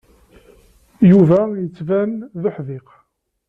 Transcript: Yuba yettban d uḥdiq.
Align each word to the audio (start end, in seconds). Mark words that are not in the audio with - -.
Yuba 1.11 1.39
yettban 1.61 2.11
d 2.41 2.43
uḥdiq. 2.49 2.87